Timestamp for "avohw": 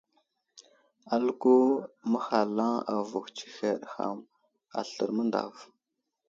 2.93-3.25